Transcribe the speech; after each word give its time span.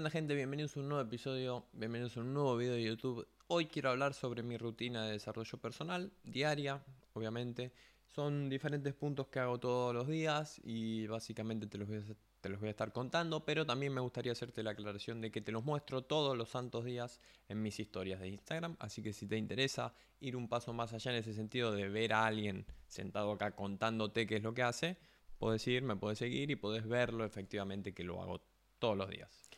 Hola 0.00 0.08
gente, 0.08 0.34
bienvenidos 0.34 0.74
a 0.78 0.80
un 0.80 0.88
nuevo 0.88 1.04
episodio, 1.06 1.66
bienvenidos 1.74 2.16
a 2.16 2.20
un 2.20 2.32
nuevo 2.32 2.56
video 2.56 2.72
de 2.72 2.82
YouTube. 2.82 3.28
Hoy 3.48 3.66
quiero 3.66 3.90
hablar 3.90 4.14
sobre 4.14 4.42
mi 4.42 4.56
rutina 4.56 5.04
de 5.04 5.12
desarrollo 5.12 5.58
personal, 5.58 6.10
diaria, 6.24 6.82
obviamente. 7.12 7.70
Son 8.06 8.48
diferentes 8.48 8.94
puntos 8.94 9.26
que 9.26 9.40
hago 9.40 9.60
todos 9.60 9.92
los 9.92 10.08
días 10.08 10.58
y 10.64 11.06
básicamente 11.06 11.66
te 11.66 11.76
los 11.76 11.86
voy 11.86 11.98
a, 11.98 12.02
te 12.40 12.48
los 12.48 12.60
voy 12.60 12.68
a 12.68 12.70
estar 12.70 12.94
contando, 12.94 13.44
pero 13.44 13.66
también 13.66 13.92
me 13.92 14.00
gustaría 14.00 14.32
hacerte 14.32 14.62
la 14.62 14.70
aclaración 14.70 15.20
de 15.20 15.30
que 15.30 15.42
te 15.42 15.52
los 15.52 15.66
muestro 15.66 16.00
todos 16.00 16.34
los 16.34 16.48
santos 16.48 16.86
días 16.86 17.20
en 17.50 17.60
mis 17.60 17.78
historias 17.78 18.20
de 18.20 18.28
Instagram, 18.28 18.76
así 18.78 19.02
que 19.02 19.12
si 19.12 19.26
te 19.26 19.36
interesa 19.36 19.92
ir 20.18 20.34
un 20.34 20.48
paso 20.48 20.72
más 20.72 20.94
allá 20.94 21.10
en 21.10 21.18
ese 21.18 21.34
sentido 21.34 21.72
de 21.72 21.90
ver 21.90 22.14
a 22.14 22.24
alguien 22.24 22.64
sentado 22.86 23.32
acá 23.32 23.54
contándote 23.54 24.26
qué 24.26 24.36
es 24.36 24.42
lo 24.42 24.54
que 24.54 24.62
hace, 24.62 24.96
puedes 25.38 25.66
ir, 25.68 25.82
me 25.82 25.96
puedes 25.96 26.18
seguir 26.18 26.50
y 26.50 26.56
puedes 26.56 26.88
verlo 26.88 27.26
efectivamente 27.26 27.92
que 27.92 28.02
lo 28.02 28.22
hago 28.22 28.40
todos 28.78 28.96
los 28.96 29.10
días. 29.10 29.50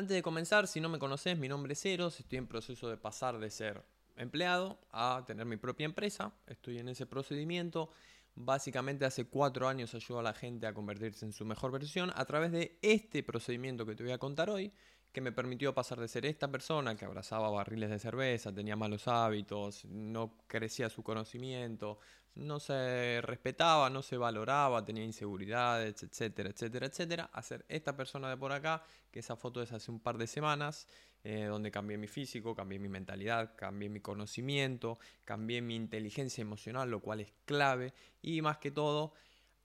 Antes 0.00 0.14
de 0.14 0.22
comenzar, 0.22 0.66
si 0.66 0.80
no 0.80 0.88
me 0.88 0.98
conoces, 0.98 1.36
mi 1.36 1.46
nombre 1.46 1.74
es 1.74 1.84
Eros, 1.84 2.18
estoy 2.18 2.38
en 2.38 2.46
proceso 2.46 2.88
de 2.88 2.96
pasar 2.96 3.38
de 3.38 3.50
ser 3.50 3.84
empleado 4.16 4.80
a 4.90 5.24
tener 5.26 5.44
mi 5.44 5.58
propia 5.58 5.84
empresa, 5.84 6.32
estoy 6.46 6.78
en 6.78 6.88
ese 6.88 7.04
procedimiento. 7.04 7.90
Básicamente 8.34 9.04
hace 9.04 9.26
cuatro 9.26 9.68
años 9.68 9.94
ayudo 9.94 10.20
a 10.20 10.22
la 10.22 10.32
gente 10.32 10.66
a 10.66 10.72
convertirse 10.72 11.26
en 11.26 11.34
su 11.34 11.44
mejor 11.44 11.70
versión 11.70 12.12
a 12.14 12.24
través 12.24 12.50
de 12.50 12.78
este 12.80 13.22
procedimiento 13.22 13.84
que 13.84 13.94
te 13.94 14.02
voy 14.02 14.12
a 14.12 14.18
contar 14.18 14.48
hoy, 14.48 14.72
que 15.12 15.20
me 15.20 15.32
permitió 15.32 15.74
pasar 15.74 15.98
de 15.98 16.08
ser 16.08 16.24
esta 16.26 16.50
persona 16.50 16.96
que 16.96 17.04
abrazaba 17.04 17.50
barriles 17.50 17.90
de 17.90 17.98
cerveza, 17.98 18.52
tenía 18.52 18.76
malos 18.76 19.08
hábitos, 19.08 19.84
no 19.86 20.36
crecía 20.46 20.88
su 20.88 21.02
conocimiento, 21.02 21.98
no 22.36 22.60
se 22.60 23.20
respetaba, 23.22 23.90
no 23.90 24.02
se 24.02 24.16
valoraba, 24.16 24.84
tenía 24.84 25.04
inseguridades, 25.04 26.02
etcétera, 26.02 26.50
etcétera, 26.50 26.86
etcétera, 26.86 27.30
a 27.32 27.42
ser 27.42 27.64
esta 27.68 27.96
persona 27.96 28.30
de 28.30 28.36
por 28.36 28.52
acá, 28.52 28.84
que 29.10 29.18
esa 29.18 29.36
foto 29.36 29.62
es 29.62 29.72
hace 29.72 29.90
un 29.90 29.98
par 29.98 30.16
de 30.16 30.28
semanas, 30.28 30.86
eh, 31.24 31.44
donde 31.44 31.72
cambié 31.72 31.98
mi 31.98 32.06
físico, 32.06 32.54
cambié 32.54 32.78
mi 32.78 32.88
mentalidad, 32.88 33.54
cambié 33.56 33.88
mi 33.88 34.00
conocimiento, 34.00 34.98
cambié 35.24 35.60
mi 35.60 35.74
inteligencia 35.74 36.40
emocional, 36.42 36.88
lo 36.88 37.00
cual 37.00 37.20
es 37.20 37.32
clave, 37.46 37.92
y 38.22 38.42
más 38.42 38.58
que 38.58 38.70
todo, 38.70 39.12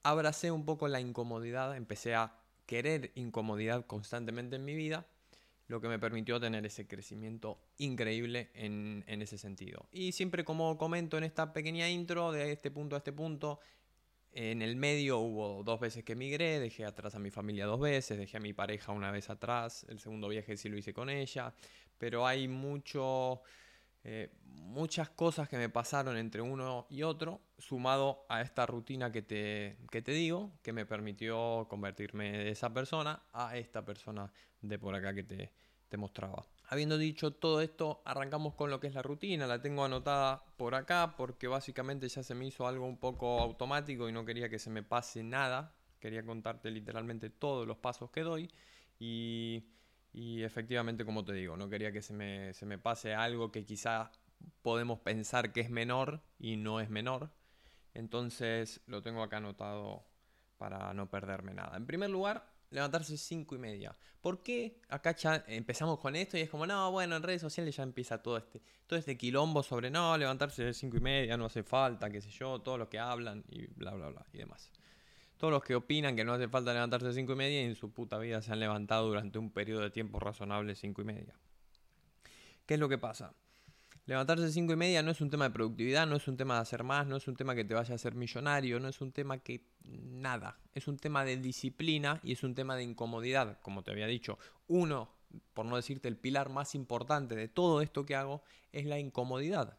abracé 0.02 0.50
un 0.50 0.64
poco 0.64 0.88
la 0.88 1.00
incomodidad, 1.00 1.76
empecé 1.76 2.16
a 2.16 2.34
querer 2.66 3.12
incomodidad 3.14 3.86
constantemente 3.86 4.56
en 4.56 4.64
mi 4.64 4.74
vida 4.74 5.06
lo 5.68 5.80
que 5.80 5.88
me 5.88 5.98
permitió 5.98 6.38
tener 6.38 6.64
ese 6.64 6.86
crecimiento 6.86 7.58
increíble 7.78 8.50
en, 8.54 9.04
ese 9.06 9.38
sentido. 9.38 9.88
Y 9.90 10.12
siempre 10.12 10.44
como 10.44 10.76
comento 10.78 11.18
en 11.18 11.24
esta 11.24 11.52
pequeña 11.52 11.88
intro, 11.88 12.32
de 12.32 12.52
este 12.52 12.70
punto 12.70 12.94
a 12.94 12.98
este 12.98 13.12
punto, 13.12 13.60
en 14.32 14.62
el 14.62 14.76
medio 14.76 15.18
hubo 15.18 15.64
dos 15.64 15.80
veces 15.80 16.04
que 16.04 16.12
emigré, 16.12 16.60
dejé 16.60 16.84
atrás 16.84 17.14
a 17.14 17.18
mi 17.18 17.30
familia 17.30 17.66
dos 17.66 17.80
veces, 17.80 18.18
dejé 18.18 18.36
a 18.36 18.40
mi 18.40 18.52
pareja 18.52 18.92
una 18.92 19.10
vez 19.10 19.30
atrás, 19.30 19.86
el 19.88 19.98
segundo 19.98 20.28
viaje 20.28 20.56
sí 20.56 20.68
lo 20.68 20.76
hice 20.76 20.92
con 20.92 21.08
ella, 21.08 21.54
pero 21.98 22.26
hay 22.26 22.46
mucho, 22.46 23.40
eh, 24.08 24.30
muchas 24.44 25.10
cosas 25.10 25.48
que 25.48 25.56
me 25.56 25.68
pasaron 25.68 26.16
entre 26.16 26.40
uno 26.40 26.86
y 26.88 27.02
otro, 27.02 27.40
sumado 27.58 28.24
a 28.28 28.40
esta 28.40 28.64
rutina 28.64 29.10
que 29.10 29.20
te, 29.20 29.78
que 29.90 30.00
te 30.00 30.12
digo, 30.12 30.52
que 30.62 30.72
me 30.72 30.86
permitió 30.86 31.66
convertirme 31.68 32.30
de 32.30 32.50
esa 32.50 32.72
persona 32.72 33.24
a 33.32 33.56
esta 33.56 33.84
persona 33.84 34.32
de 34.60 34.78
por 34.78 34.94
acá 34.94 35.12
que 35.12 35.24
te, 35.24 35.52
te 35.88 35.96
mostraba. 35.96 36.46
Habiendo 36.68 36.98
dicho 36.98 37.32
todo 37.32 37.60
esto, 37.60 38.00
arrancamos 38.04 38.54
con 38.54 38.70
lo 38.70 38.78
que 38.78 38.86
es 38.86 38.94
la 38.94 39.02
rutina. 39.02 39.48
La 39.48 39.60
tengo 39.60 39.84
anotada 39.84 40.44
por 40.56 40.76
acá 40.76 41.14
porque 41.16 41.48
básicamente 41.48 42.08
ya 42.08 42.22
se 42.22 42.36
me 42.36 42.46
hizo 42.46 42.68
algo 42.68 42.86
un 42.86 42.98
poco 42.98 43.40
automático 43.40 44.08
y 44.08 44.12
no 44.12 44.24
quería 44.24 44.48
que 44.48 44.60
se 44.60 44.70
me 44.70 44.84
pase 44.84 45.24
nada. 45.24 45.74
Quería 45.98 46.24
contarte 46.24 46.70
literalmente 46.70 47.28
todos 47.28 47.66
los 47.66 47.78
pasos 47.78 48.12
que 48.12 48.20
doy 48.20 48.48
y, 49.00 49.64
y 50.16 50.44
efectivamente, 50.44 51.04
como 51.04 51.26
te 51.26 51.34
digo, 51.34 51.58
no 51.58 51.68
quería 51.68 51.92
que 51.92 52.00
se 52.00 52.14
me, 52.14 52.54
se 52.54 52.64
me 52.64 52.78
pase 52.78 53.14
algo 53.14 53.52
que 53.52 53.66
quizá 53.66 54.10
podemos 54.62 54.98
pensar 55.00 55.52
que 55.52 55.60
es 55.60 55.68
menor 55.68 56.22
y 56.38 56.56
no 56.56 56.80
es 56.80 56.88
menor. 56.88 57.30
Entonces 57.92 58.80
lo 58.86 59.02
tengo 59.02 59.22
acá 59.22 59.36
anotado 59.36 60.06
para 60.56 60.94
no 60.94 61.10
perderme 61.10 61.52
nada. 61.52 61.76
En 61.76 61.84
primer 61.84 62.08
lugar, 62.08 62.50
levantarse 62.70 63.18
5 63.18 63.56
y 63.56 63.58
media. 63.58 63.94
¿Por 64.22 64.42
qué 64.42 64.80
acá 64.88 65.14
ya 65.14 65.44
empezamos 65.48 65.98
con 65.98 66.16
esto 66.16 66.38
y 66.38 66.40
es 66.40 66.48
como, 66.48 66.66
no, 66.66 66.90
bueno, 66.92 67.16
en 67.16 67.22
redes 67.22 67.42
sociales 67.42 67.76
ya 67.76 67.82
empieza 67.82 68.22
todo 68.22 68.38
este, 68.38 68.62
todo 68.86 68.98
este 68.98 69.18
quilombo 69.18 69.62
sobre, 69.62 69.90
no, 69.90 70.16
levantarse 70.16 70.64
de 70.64 70.72
5 70.72 70.96
y 70.96 71.00
media, 71.00 71.36
no 71.36 71.44
hace 71.44 71.62
falta, 71.62 72.08
qué 72.08 72.22
sé 72.22 72.30
yo, 72.30 72.62
todos 72.62 72.78
los 72.78 72.88
que 72.88 72.98
hablan 72.98 73.44
y 73.50 73.66
bla, 73.66 73.92
bla, 73.92 74.08
bla 74.08 74.26
y 74.32 74.38
demás. 74.38 74.72
Todos 75.36 75.52
los 75.52 75.62
que 75.62 75.74
opinan 75.74 76.16
que 76.16 76.24
no 76.24 76.32
hace 76.32 76.48
falta 76.48 76.72
levantarse 76.72 77.12
5 77.12 77.32
y 77.32 77.36
media 77.36 77.62
y 77.62 77.66
en 77.66 77.76
su 77.76 77.92
puta 77.92 78.18
vida 78.18 78.40
se 78.40 78.52
han 78.52 78.60
levantado 78.60 79.06
durante 79.08 79.38
un 79.38 79.50
periodo 79.50 79.82
de 79.82 79.90
tiempo 79.90 80.18
razonable 80.18 80.74
5 80.74 81.02
y 81.02 81.04
media. 81.04 81.34
¿Qué 82.64 82.74
es 82.74 82.80
lo 82.80 82.88
que 82.88 82.98
pasa? 82.98 83.34
Levantarse 84.06 84.44
a 84.44 84.48
5 84.48 84.72
y 84.72 84.76
media 84.76 85.02
no 85.02 85.10
es 85.10 85.20
un 85.20 85.30
tema 85.30 85.48
de 85.48 85.50
productividad, 85.50 86.06
no 86.06 86.16
es 86.16 86.26
un 86.28 86.36
tema 86.36 86.54
de 86.54 86.60
hacer 86.60 86.84
más, 86.84 87.06
no 87.06 87.16
es 87.16 87.26
un 87.28 87.36
tema 87.36 87.54
que 87.54 87.64
te 87.64 87.74
vaya 87.74 87.92
a 87.92 87.96
hacer 87.96 88.14
millonario, 88.14 88.80
no 88.80 88.88
es 88.88 89.00
un 89.00 89.12
tema 89.12 89.38
que 89.38 89.66
nada, 89.84 90.58
es 90.74 90.88
un 90.88 90.96
tema 90.96 91.24
de 91.24 91.36
disciplina 91.36 92.20
y 92.22 92.32
es 92.32 92.42
un 92.42 92.54
tema 92.54 92.76
de 92.76 92.84
incomodidad, 92.84 93.58
como 93.62 93.82
te 93.82 93.90
había 93.90 94.06
dicho. 94.06 94.38
Uno, 94.68 95.10
por 95.54 95.66
no 95.66 95.76
decirte 95.76 96.08
el 96.08 96.16
pilar 96.16 96.50
más 96.50 96.74
importante 96.74 97.34
de 97.34 97.48
todo 97.48 97.82
esto 97.82 98.06
que 98.06 98.14
hago, 98.14 98.42
es 98.72 98.86
la 98.86 98.98
incomodidad. 98.98 99.76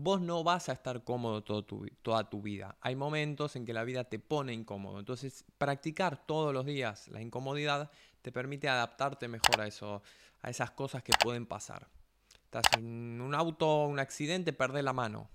Vos 0.00 0.20
no 0.20 0.44
vas 0.44 0.68
a 0.68 0.74
estar 0.74 1.02
cómodo 1.02 1.42
toda 1.42 2.30
tu 2.30 2.40
vida. 2.40 2.76
Hay 2.82 2.94
momentos 2.94 3.56
en 3.56 3.66
que 3.66 3.72
la 3.72 3.82
vida 3.82 4.04
te 4.04 4.20
pone 4.20 4.52
incómodo. 4.52 5.00
Entonces, 5.00 5.44
practicar 5.58 6.24
todos 6.24 6.54
los 6.54 6.64
días 6.64 7.08
la 7.08 7.20
incomodidad 7.20 7.90
te 8.22 8.30
permite 8.30 8.68
adaptarte 8.68 9.26
mejor 9.26 9.60
a, 9.60 9.66
eso, 9.66 10.00
a 10.40 10.50
esas 10.50 10.70
cosas 10.70 11.02
que 11.02 11.12
pueden 11.20 11.46
pasar. 11.46 11.88
Estás 12.44 12.62
en 12.78 13.20
un 13.20 13.34
auto, 13.34 13.86
un 13.86 13.98
accidente, 13.98 14.52
perdés 14.52 14.84
la 14.84 14.92
mano. 14.92 15.28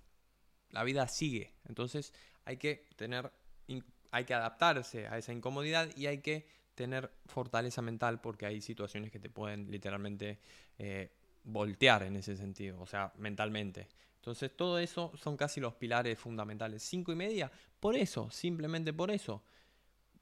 La 0.70 0.86
vida 0.86 1.10
sigue. 1.10 1.54
Entonces 1.68 2.14
hay 2.46 2.56
que 2.56 2.88
tener, 2.96 3.34
hay 4.12 4.24
que 4.24 4.34
adaptarse 4.34 5.08
a 5.08 5.18
esa 5.18 5.34
incomodidad 5.34 5.90
y 5.98 6.06
hay 6.06 6.20
que 6.20 6.48
tener 6.74 7.12
fortaleza 7.26 7.82
mental 7.82 8.22
porque 8.22 8.46
hay 8.46 8.62
situaciones 8.62 9.12
que 9.12 9.20
te 9.20 9.30
pueden 9.30 9.70
literalmente 9.70 10.40
eh, 10.78 11.12
voltear 11.44 12.04
en 12.04 12.16
ese 12.16 12.36
sentido, 12.36 12.82
o 12.82 12.86
sea, 12.86 13.12
mentalmente. 13.18 13.88
Entonces 14.16 14.56
todo 14.56 14.80
eso 14.80 15.12
son 15.16 15.36
casi 15.36 15.60
los 15.60 15.74
pilares 15.74 16.18
fundamentales. 16.18 16.84
Cinco 16.84 17.12
y 17.12 17.16
media, 17.16 17.52
por 17.80 17.96
eso, 17.96 18.30
simplemente 18.32 18.94
por 18.94 19.12
eso. 19.12 19.44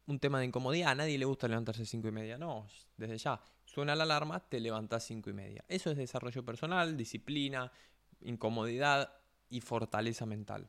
Un 0.08 0.20
tema 0.20 0.40
de 0.40 0.46
incomodidad, 0.46 0.92
a 0.92 0.96
nadie 0.96 1.18
le 1.18 1.26
gusta 1.26 1.48
levantarse 1.48 1.86
cinco 1.86 2.08
y 2.08 2.12
media, 2.12 2.38
no, 2.38 2.68
desde 2.98 3.18
ya. 3.18 3.42
Suena 3.74 3.96
la 3.96 4.04
alarma, 4.04 4.42
te 4.42 4.60
levantas 4.60 5.06
5 5.06 5.30
y 5.30 5.34
media. 5.34 5.64
Eso 5.70 5.92
es 5.92 5.98
desarrollo 5.98 6.44
personal, 6.44 6.98
disciplina, 6.98 7.72
incomodidad 8.20 9.14
y 9.50 9.62
fortaleza 9.62 10.26
mental. 10.26 10.68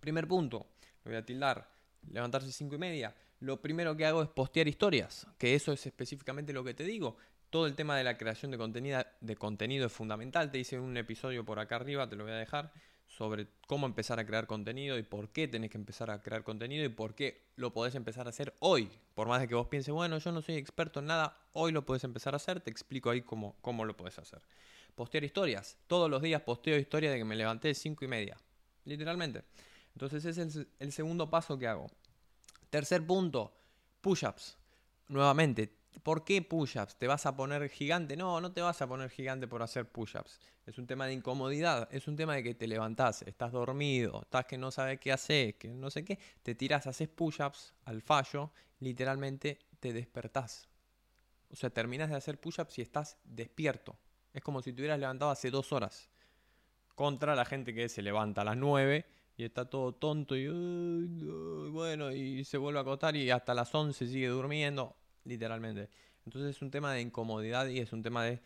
Primer 0.00 0.28
punto, 0.28 0.66
lo 1.02 1.12
voy 1.12 1.16
a 1.16 1.24
tildar, 1.24 1.72
levantarse 2.10 2.52
5 2.52 2.74
y 2.74 2.78
media. 2.78 3.16
Lo 3.38 3.62
primero 3.62 3.96
que 3.96 4.04
hago 4.04 4.22
es 4.22 4.28
postear 4.28 4.68
historias, 4.68 5.26
que 5.38 5.54
eso 5.54 5.72
es 5.72 5.86
específicamente 5.86 6.52
lo 6.52 6.62
que 6.62 6.74
te 6.74 6.84
digo. 6.84 7.16
Todo 7.50 7.66
el 7.66 7.74
tema 7.74 7.96
de 7.96 8.04
la 8.04 8.16
creación 8.16 8.52
de 8.52 8.58
contenido, 8.58 9.04
de 9.20 9.36
contenido 9.36 9.86
es 9.86 9.92
fundamental. 9.92 10.50
Te 10.50 10.58
hice 10.58 10.78
un 10.78 10.96
episodio 10.96 11.44
por 11.44 11.58
acá 11.58 11.76
arriba, 11.76 12.08
te 12.08 12.16
lo 12.16 12.24
voy 12.24 12.32
a 12.32 12.36
dejar 12.36 12.72
sobre 13.10 13.48
cómo 13.66 13.86
empezar 13.86 14.20
a 14.20 14.24
crear 14.24 14.46
contenido 14.46 14.96
y 14.96 15.02
por 15.02 15.30
qué 15.30 15.48
tenés 15.48 15.70
que 15.70 15.78
empezar 15.78 16.12
a 16.12 16.22
crear 16.22 16.44
contenido 16.44 16.84
y 16.84 16.88
por 16.88 17.16
qué 17.16 17.48
lo 17.56 17.72
podés 17.72 17.96
empezar 17.96 18.28
a 18.28 18.30
hacer 18.30 18.54
hoy. 18.60 18.88
Por 19.14 19.26
más 19.26 19.40
de 19.40 19.48
que 19.48 19.56
vos 19.56 19.66
pienses, 19.66 19.92
bueno, 19.92 20.18
yo 20.18 20.30
no 20.30 20.42
soy 20.42 20.54
experto 20.54 21.00
en 21.00 21.06
nada, 21.06 21.36
hoy 21.52 21.72
lo 21.72 21.84
podés 21.84 22.04
empezar 22.04 22.34
a 22.34 22.36
hacer, 22.36 22.60
te 22.60 22.70
explico 22.70 23.10
ahí 23.10 23.22
cómo, 23.22 23.56
cómo 23.62 23.84
lo 23.84 23.96
podés 23.96 24.16
hacer. 24.20 24.40
Postear 24.94 25.24
historias. 25.24 25.76
Todos 25.88 26.08
los 26.08 26.22
días 26.22 26.42
posteo 26.42 26.78
historias 26.78 27.12
de 27.12 27.18
que 27.18 27.24
me 27.24 27.34
levanté 27.34 27.66
de 27.66 27.74
5 27.74 28.04
y 28.04 28.08
media. 28.08 28.36
Literalmente. 28.84 29.42
Entonces 29.92 30.24
ese 30.24 30.42
es 30.42 30.66
el 30.78 30.92
segundo 30.92 31.28
paso 31.28 31.58
que 31.58 31.66
hago. 31.66 31.88
Tercer 32.70 33.04
punto, 33.04 33.52
push-ups. 34.00 34.56
Nuevamente, 35.08 35.79
¿Por 36.02 36.24
qué 36.24 36.40
push-ups? 36.40 36.96
¿Te 36.96 37.06
vas 37.06 37.26
a 37.26 37.36
poner 37.36 37.68
gigante? 37.68 38.16
No, 38.16 38.40
no 38.40 38.52
te 38.52 38.60
vas 38.60 38.80
a 38.80 38.86
poner 38.86 39.10
gigante 39.10 39.46
por 39.48 39.62
hacer 39.62 39.90
push-ups. 39.90 40.38
Es 40.64 40.78
un 40.78 40.86
tema 40.86 41.06
de 41.06 41.12
incomodidad, 41.12 41.88
es 41.90 42.06
un 42.08 42.16
tema 42.16 42.34
de 42.34 42.42
que 42.42 42.54
te 42.54 42.66
levantás, 42.66 43.22
estás 43.22 43.52
dormido, 43.52 44.22
estás 44.22 44.46
que 44.46 44.56
no 44.56 44.70
sabes 44.70 45.00
qué 45.00 45.12
hacer, 45.12 45.56
que 45.58 45.68
no 45.68 45.90
sé 45.90 46.04
qué, 46.04 46.18
te 46.42 46.54
tirás, 46.54 46.86
haces 46.86 47.08
push-ups 47.08 47.74
al 47.84 48.02
fallo, 48.02 48.52
literalmente 48.78 49.58
te 49.80 49.92
despertás. 49.92 50.68
O 51.50 51.56
sea, 51.56 51.70
terminas 51.70 52.08
de 52.08 52.16
hacer 52.16 52.38
push-ups 52.38 52.78
y 52.78 52.82
estás 52.82 53.18
despierto. 53.24 53.96
Es 54.32 54.42
como 54.42 54.62
si 54.62 54.72
te 54.72 54.80
hubieras 54.80 55.00
levantado 55.00 55.32
hace 55.32 55.50
dos 55.50 55.72
horas. 55.72 56.08
Contra 56.94 57.34
la 57.34 57.44
gente 57.44 57.74
que 57.74 57.88
se 57.88 58.02
levanta 58.02 58.42
a 58.42 58.44
las 58.44 58.56
nueve 58.56 59.06
y 59.36 59.44
está 59.44 59.68
todo 59.68 59.92
tonto 59.92 60.36
y 60.36 60.46
bueno, 61.70 62.12
y 62.12 62.44
se 62.44 62.58
vuelve 62.58 62.78
a 62.78 62.82
acostar 62.82 63.16
y 63.16 63.30
hasta 63.30 63.54
las 63.54 63.74
once 63.74 64.06
sigue 64.06 64.28
durmiendo 64.28 64.94
literalmente. 65.24 65.88
Entonces 66.24 66.56
es 66.56 66.62
un 66.62 66.70
tema 66.70 66.92
de 66.92 67.00
incomodidad 67.00 67.66
y 67.68 67.78
es 67.78 67.92
un 67.92 68.02
tema 68.02 68.24
de... 68.24 68.40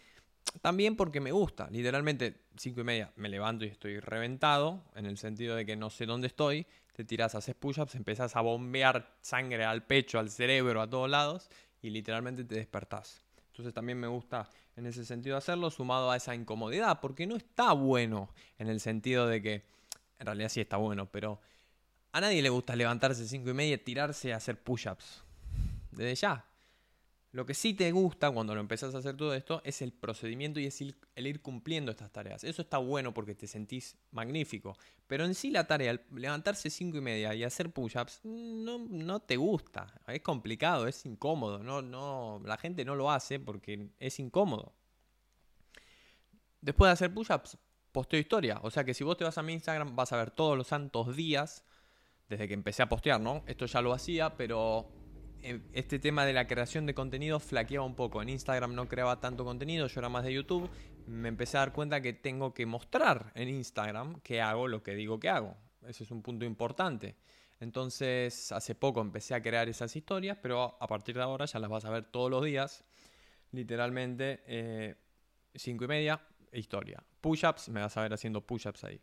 También 0.61 0.95
porque 0.95 1.21
me 1.21 1.33
gusta, 1.33 1.69
literalmente, 1.71 2.43
cinco 2.57 2.83
y 2.83 2.85
media 2.85 3.13
me 3.17 3.29
levanto 3.29 3.65
y 3.65 3.69
estoy 3.69 3.99
reventado, 3.99 4.85
en 4.95 5.07
el 5.07 5.17
sentido 5.17 5.57
de 5.57 5.65
que 5.65 5.75
no 5.75 5.91
sé 5.91 6.07
dónde 6.07 6.27
estoy, 6.27 6.67
te 6.93 7.05
tiras, 7.05 7.35
haces 7.35 7.55
push-ups, 7.55 7.95
empezás 7.95 8.37
a 8.37 8.41
bombear 8.41 9.17
sangre 9.21 9.65
al 9.65 9.85
pecho, 9.85 10.19
al 10.19 10.31
cerebro, 10.31 10.81
a 10.81 10.89
todos 10.89 11.11
lados, 11.11 11.51
y 11.83 11.91
literalmente 11.91 12.45
te 12.45 12.55
despertás. 12.55 13.25
Entonces 13.49 13.75
también 13.75 13.99
me 13.99 14.07
gusta 14.07 14.49
en 14.77 14.87
ese 14.87 15.05
sentido 15.05 15.37
hacerlo, 15.37 15.71
sumado 15.71 16.11
a 16.11 16.17
esa 16.17 16.35
incomodidad, 16.35 17.01
porque 17.01 17.27
no 17.27 17.37
está 17.37 17.73
bueno 17.73 18.29
en 18.59 18.69
el 18.69 18.81
sentido 18.81 19.27
de 19.27 19.43
que, 19.43 19.55
en 20.19 20.27
realidad 20.27 20.49
sí 20.51 20.61
está 20.61 20.77
bueno, 20.77 21.07
pero 21.11 21.41
a 22.13 22.21
nadie 22.21 22.43
le 22.43 22.49
gusta 22.49 22.77
levantarse 22.77 23.27
5 23.27 23.51
y 23.51 23.55
media, 23.55 23.83
tirarse 23.83 24.33
a 24.33 24.37
hacer 24.37 24.63
push-ups. 24.63 25.25
Desde 25.91 26.15
ya. 26.15 26.45
Lo 27.35 27.45
que 27.45 27.55
sí 27.55 27.75
te 27.75 27.91
gusta 27.91 28.31
cuando 28.31 28.55
lo 28.55 28.61
empezás 28.61 28.95
a 28.95 28.99
hacer 28.99 29.17
todo 29.17 29.35
esto 29.35 29.61
es 29.65 29.83
el 29.83 29.93
procedimiento 29.93 30.61
y 30.61 30.67
es 30.67 30.81
el 30.81 31.27
ir 31.27 31.43
cumpliendo 31.43 31.91
estas 31.91 32.13
tareas. 32.13 32.45
Eso 32.45 32.63
está 32.63 32.79
bueno 32.79 33.13
porque 33.13 33.35
te 33.35 33.49
sentís 33.49 33.99
magnífico. 34.13 34.79
Pero 35.09 35.25
en 35.25 35.35
sí 35.35 35.51
la 35.51 35.67
tarea, 35.67 36.01
levantarse 36.13 36.71
5 36.71 36.97
y 36.97 37.01
media 37.01 37.35
y 37.35 37.43
hacer 37.43 37.73
push-ups, 37.73 38.21
no, 38.23 38.79
no, 38.89 39.19
te 39.19 39.37
gusta. 39.37 39.93
Es 40.07 40.21
complicado, 40.21 40.87
es 40.87 41.05
incómodo. 41.07 41.59
No, 41.59 41.83
no, 41.83 42.41
la 42.45 42.57
gente 42.57 42.85
no 42.85 42.95
lo 42.95 43.11
hace 43.11 43.41
porque 43.41 43.89
es 43.99 44.21
incómodo. 44.21 44.73
Después 46.61 46.89
de 46.89 46.93
hacer 46.93 47.13
push-ups, 47.13 47.59
posteo 47.91 48.21
historia. 48.21 48.61
O 48.63 48.71
sea 48.71 48.85
que 48.85 48.95
si 48.95 49.03
vos 49.03 49.17
te 49.17 49.25
vas 49.25 49.39
a 49.39 49.43
mi 49.43 49.55
Instagram 49.55 49.97
vas 49.97 50.13
a 50.13 50.19
ver 50.19 50.31
todos 50.31 50.57
los 50.57 50.69
santos 50.69 51.17
días 51.17 51.65
desde 52.29 52.47
que 52.47 52.55
empecé 52.55 52.85
a 52.85 52.89
postear, 52.89 53.21
¿no? 53.21 53.43
Esto 53.49 53.67
ya 53.67 53.81
lo 53.81 53.93
hacía, 53.93 54.37
pero 54.37 54.89
este 55.73 55.99
tema 55.99 56.25
de 56.25 56.33
la 56.33 56.47
creación 56.47 56.87
de 56.87 56.95
contenido 56.95 57.39
flaqueaba 57.39 57.85
un 57.85 57.95
poco. 57.95 58.23
En 58.23 58.29
Instagram 58.29 58.75
no 58.75 58.89
creaba 58.89 59.21
tanto 59.21 59.45
contenido, 59.45 59.87
yo 59.87 60.01
era 60.01 60.09
más 60.09 60.25
de 60.25 60.33
YouTube. 60.33 60.71
Me 61.07 61.29
empecé 61.29 61.57
a 61.57 61.61
dar 61.61 61.73
cuenta 61.73 62.01
que 62.01 62.13
tengo 62.13 62.55
que 62.55 62.67
mostrar 62.67 63.33
en 63.35 63.49
Instagram 63.49 64.21
que 64.21 64.41
hago 64.41 64.69
lo 64.69 64.83
que 64.83 64.95
digo 64.95 65.21
que 65.21 65.29
hago. 65.29 65.57
Ese 65.87 66.05
es 66.05 66.11
un 66.11 66.23
punto 66.23 66.45
importante. 66.45 67.17
Entonces, 67.61 68.53
hace 68.53 68.75
poco 68.75 69.01
empecé 69.01 69.35
a 69.35 69.43
crear 69.43 69.69
esas 69.69 69.95
historias, 69.95 70.39
pero 70.41 70.77
a 70.81 70.87
partir 70.87 71.15
de 71.15 71.23
ahora 71.23 71.45
ya 71.45 71.59
las 71.59 71.71
vas 71.71 71.85
a 71.85 71.91
ver 71.91 72.05
todos 72.05 72.31
los 72.31 72.45
días. 72.45 72.85
Literalmente, 73.53 74.97
5 75.55 75.83
eh, 75.83 75.85
y 75.85 75.89
media, 75.89 76.21
historia. 76.53 77.03
Push-ups, 77.21 77.69
me 77.69 77.81
vas 77.81 77.97
a 77.97 78.03
ver 78.03 78.13
haciendo 78.13 78.41
push-ups 78.41 78.85
ahí. 78.85 79.01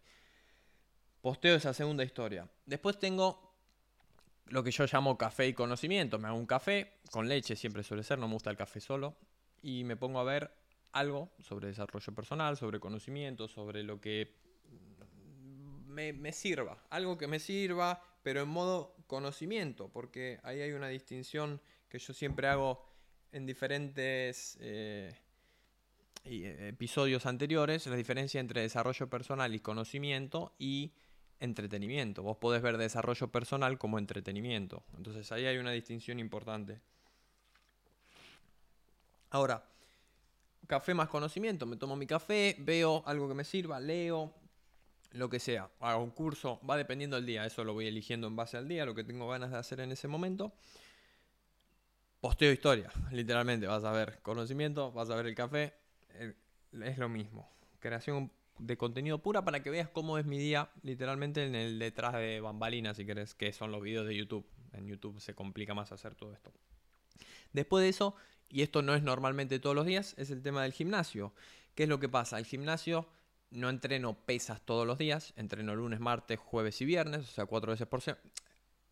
Posteo 1.22 1.56
esa 1.56 1.74
segunda 1.74 2.04
historia. 2.04 2.50
Después 2.66 3.00
tengo 3.00 3.51
lo 4.52 4.64
que 4.64 4.72
yo 4.72 4.86
llamo 4.86 5.18
café 5.18 5.48
y 5.48 5.54
conocimiento. 5.54 6.20
Me 6.20 6.28
hago 6.28 6.38
un 6.38 6.46
café, 6.46 7.00
con 7.10 7.28
leche 7.28 7.56
siempre 7.56 7.84
suele 7.84 8.04
ser, 8.04 8.20
no 8.20 8.28
me 8.28 8.34
gusta 8.34 8.50
el 8.50 8.58
café 8.58 8.80
solo, 8.80 9.16
y 9.62 9.84
me 9.84 9.96
pongo 9.96 10.20
a 10.20 10.24
ver 10.24 10.54
algo 10.92 11.32
sobre 11.40 11.68
desarrollo 11.68 12.14
personal, 12.14 12.58
sobre 12.58 12.80
conocimiento, 12.80 13.48
sobre 13.48 13.84
lo 13.84 14.02
que 14.02 14.36
me, 15.88 16.32
sirva, 16.32 16.84
algo 16.90 17.18
que 17.18 17.28
me 17.28 17.40
sirva, 17.40 18.02
pero 18.24 18.42
en 18.42 18.50
modo 18.50 18.96
conocimiento, 19.08 19.90
porque 19.90 20.40
ahí 20.44 20.62
hay 20.62 20.72
una 20.72 20.88
distinción 20.88 21.62
que 21.90 22.00
yo 22.00 22.14
siempre 22.14 22.48
hago 22.48 22.86
en 23.32 23.46
diferentes 23.46 24.58
eh, 24.60 25.14
eh, 26.26 26.70
episodios 26.70 27.26
anteriores, 27.26 27.88
la 27.88 27.96
diferencia 27.96 28.40
entre 28.40 28.62
desarrollo 28.62 29.10
personal 29.10 29.54
y 29.54 29.60
conocimiento 29.60 30.54
y 30.58 30.94
entretenimiento. 31.42 32.24
Vos 32.24 32.38
podés 32.38 32.62
ver 32.62 32.78
desarrollo 32.78 33.28
personal 33.28 33.78
como 33.78 34.00
entretenimiento. 34.00 34.84
Entonces 34.96 35.30
ahí 35.32 35.46
hay 35.46 35.58
una 35.58 35.72
distinción 35.72 36.20
importante. 36.20 36.80
Ahora, 39.32 39.64
café 40.68 40.94
más 40.94 41.10
conocimiento. 41.10 41.66
Me 41.66 41.76
tomo 41.76 41.96
mi 41.96 42.08
café, 42.08 42.56
veo 42.60 43.04
algo 43.06 43.28
que 43.28 43.34
me 43.34 43.44
sirva, 43.44 43.80
leo, 43.80 44.34
lo 45.14 45.30
que 45.30 45.40
sea. 45.40 45.70
Hago 45.80 46.04
un 46.04 46.12
curso, 46.12 46.60
va 46.68 46.78
dependiendo 46.78 47.16
del 47.18 47.26
día. 47.26 47.46
Eso 47.46 47.64
lo 47.64 47.74
voy 47.74 47.88
eligiendo 47.88 48.28
en 48.28 48.36
base 48.36 48.58
al 48.58 48.68
día, 48.68 48.86
lo 48.86 48.96
que 48.96 49.04
tengo 49.04 49.28
ganas 49.28 49.52
de 49.52 49.58
hacer 49.58 49.80
en 49.80 49.92
ese 49.92 50.08
momento. 50.08 50.54
Posteo 52.22 52.52
historia, 52.52 52.92
literalmente. 53.12 53.68
Vas 53.68 53.84
a 53.84 53.92
ver 53.92 54.22
conocimiento, 54.22 54.92
vas 54.92 55.10
a 55.10 55.16
ver 55.16 55.26
el 55.26 55.36
café. 55.36 55.74
Es 56.72 56.98
lo 56.98 57.10
mismo. 57.10 57.50
Creación 57.80 58.32
de 58.62 58.78
contenido 58.78 59.18
pura 59.18 59.44
para 59.44 59.64
que 59.64 59.72
veas 59.72 59.90
cómo 59.90 60.20
es 60.20 60.26
mi 60.26 60.38
día, 60.38 60.70
literalmente 60.84 61.44
en 61.46 61.56
el 61.56 61.80
detrás 61.80 62.14
de 62.14 62.40
bambalinas, 62.42 62.96
si 62.96 63.06
querés, 63.06 63.34
que 63.34 63.52
son 63.54 63.72
los 63.72 63.82
videos 63.82 64.06
de 64.08 64.16
YouTube. 64.16 64.46
En 64.74 64.86
YouTube 64.86 65.20
se 65.20 65.34
complica 65.34 65.74
más 65.74 65.92
hacer 65.92 66.14
todo 66.14 66.32
esto. 66.32 66.54
Después 67.54 67.82
de 67.82 67.90
eso, 67.90 68.16
y 68.50 68.62
esto 68.62 68.84
no 68.84 68.94
es 68.94 69.02
normalmente 69.02 69.60
todos 69.60 69.76
los 69.76 69.88
días, 69.88 70.14
es 70.18 70.30
el 70.30 70.44
tema 70.44 70.62
del 70.62 70.74
gimnasio. 70.74 71.34
¿Qué 71.74 71.84
es 71.84 71.90
lo 71.90 72.00
que 72.00 72.08
pasa? 72.08 72.38
El 72.38 72.46
gimnasio 72.46 73.08
no 73.50 73.68
entreno 73.70 74.14
pesas 74.14 74.62
todos 74.62 74.86
los 74.86 75.00
días, 75.00 75.34
entreno 75.38 75.76
lunes, 75.76 76.00
martes, 76.00 76.40
jueves 76.40 76.80
y 76.82 76.86
viernes, 76.86 77.22
o 77.22 77.32
sea, 77.32 77.48
cuatro 77.48 77.72
veces 77.72 77.88
por 77.88 78.02
semana. 78.02 78.24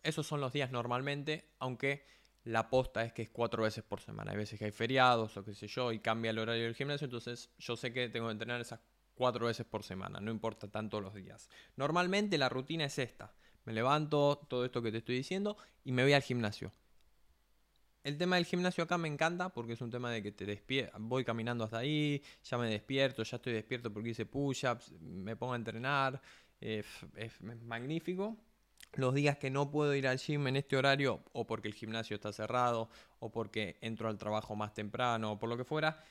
Esos 0.02 0.26
son 0.26 0.42
los 0.42 0.52
días 0.52 0.72
normalmente, 0.72 1.46
aunque 1.60 2.04
la 2.44 2.72
posta 2.72 3.04
es 3.04 3.14
que 3.14 3.22
es 3.22 3.30
cuatro 3.30 3.64
veces 3.64 3.84
por 3.84 4.02
semana. 4.02 4.32
Hay 4.32 4.38
veces 4.38 4.58
que 4.58 4.66
hay 4.66 4.72
feriados 4.72 5.38
o 5.38 5.46
qué 5.46 5.54
sé 5.54 5.68
yo 5.68 5.92
y 5.92 6.00
cambia 6.00 6.32
el 6.32 6.40
horario 6.40 6.64
del 6.64 6.74
gimnasio, 6.74 7.06
entonces 7.06 7.52
yo 7.60 7.76
sé 7.76 7.94
que 7.94 8.10
tengo 8.10 8.28
que 8.28 8.32
entrenar 8.32 8.60
esas 8.60 8.80
cuatro 9.20 9.48
veces 9.48 9.66
por 9.66 9.84
semana, 9.84 10.22
no 10.22 10.32
importa 10.32 10.70
tanto 10.70 11.02
los 11.02 11.14
días. 11.14 11.50
Normalmente 11.76 12.38
la 12.38 12.48
rutina 12.48 12.86
es 12.86 12.98
esta. 12.98 13.34
Me 13.66 13.74
levanto, 13.74 14.40
todo 14.48 14.64
esto 14.64 14.82
que 14.82 14.94
te 14.94 15.00
estoy 15.00 15.16
diciendo, 15.16 15.58
y 15.84 15.92
me 15.92 16.04
voy 16.04 16.14
al 16.14 16.22
gimnasio. 16.22 16.72
El 18.02 18.18
tema 18.18 18.38
del 18.38 18.46
gimnasio 18.46 18.86
acá 18.86 18.98
me 18.98 19.10
encanta 19.10 19.50
porque 19.50 19.74
es 19.74 19.82
un 19.82 19.90
tema 19.92 20.10
de 20.10 20.24
que 20.24 20.32
te 20.32 20.46
despierto, 20.46 20.96
voy 21.02 21.26
caminando 21.26 21.66
hasta 21.66 21.80
ahí, 21.80 22.24
ya 22.46 22.58
me 22.58 22.70
despierto, 22.70 23.24
ya 23.24 23.36
estoy 23.36 23.52
despierto 23.52 23.92
porque 23.92 24.12
hice 24.12 24.26
push-ups, 24.26 24.94
me 25.02 25.36
pongo 25.36 25.52
a 25.52 25.58
entrenar, 25.58 26.22
es 26.62 26.86
magnífico. 27.42 28.38
Los 28.94 29.14
días 29.14 29.38
que 29.38 29.50
no 29.50 29.70
puedo 29.70 29.94
ir 29.94 30.08
al 30.08 30.18
gym 30.18 30.48
en 30.48 30.56
este 30.56 30.78
horario, 30.78 31.22
o 31.34 31.46
porque 31.46 31.68
el 31.68 31.74
gimnasio 31.74 32.16
está 32.16 32.32
cerrado, 32.32 32.90
o 33.20 33.30
porque 33.30 33.78
entro 33.82 34.08
al 34.08 34.18
trabajo 34.18 34.56
más 34.56 34.74
temprano, 34.74 35.34
o 35.34 35.38
por 35.38 35.50
lo 35.50 35.58
que 35.58 35.66
fuera, 35.66 36.02